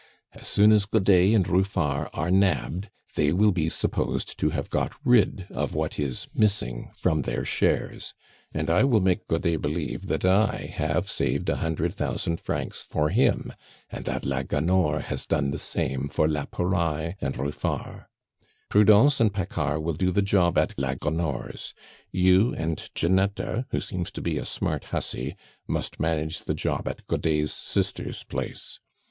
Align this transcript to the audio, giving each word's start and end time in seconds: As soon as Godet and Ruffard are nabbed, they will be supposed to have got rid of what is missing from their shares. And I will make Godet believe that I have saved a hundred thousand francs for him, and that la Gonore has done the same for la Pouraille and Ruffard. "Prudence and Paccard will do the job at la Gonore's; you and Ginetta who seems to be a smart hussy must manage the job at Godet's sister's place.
As 0.33 0.47
soon 0.47 0.71
as 0.71 0.87
Godet 0.87 1.35
and 1.35 1.47
Ruffard 1.47 2.09
are 2.11 2.31
nabbed, 2.31 2.89
they 3.13 3.31
will 3.31 3.51
be 3.51 3.69
supposed 3.69 4.39
to 4.39 4.49
have 4.49 4.71
got 4.71 4.93
rid 5.05 5.45
of 5.51 5.75
what 5.75 5.99
is 5.99 6.27
missing 6.33 6.89
from 6.95 7.21
their 7.21 7.45
shares. 7.45 8.15
And 8.51 8.71
I 8.71 8.83
will 8.83 8.99
make 8.99 9.27
Godet 9.27 9.61
believe 9.61 10.07
that 10.07 10.25
I 10.25 10.71
have 10.73 11.07
saved 11.07 11.47
a 11.49 11.57
hundred 11.57 11.93
thousand 11.93 12.39
francs 12.39 12.81
for 12.81 13.09
him, 13.09 13.53
and 13.91 14.05
that 14.05 14.25
la 14.25 14.41
Gonore 14.41 15.01
has 15.01 15.27
done 15.27 15.51
the 15.51 15.59
same 15.59 16.07
for 16.11 16.27
la 16.27 16.45
Pouraille 16.45 17.13
and 17.21 17.37
Ruffard. 17.37 18.05
"Prudence 18.69 19.19
and 19.19 19.31
Paccard 19.31 19.83
will 19.83 19.93
do 19.93 20.09
the 20.09 20.23
job 20.23 20.57
at 20.57 20.73
la 20.79 20.95
Gonore's; 20.95 21.75
you 22.11 22.55
and 22.55 22.89
Ginetta 22.95 23.65
who 23.69 23.79
seems 23.79 24.09
to 24.13 24.21
be 24.23 24.39
a 24.39 24.45
smart 24.45 24.85
hussy 24.85 25.35
must 25.67 25.99
manage 25.99 26.39
the 26.45 26.55
job 26.55 26.87
at 26.87 27.05
Godet's 27.05 27.53
sister's 27.53 28.23
place. 28.23 28.79